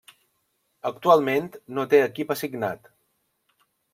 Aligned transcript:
Actualment 0.89 1.51
no 1.79 1.85
té 1.93 2.01
equip 2.07 2.35
assignat. 2.37 2.89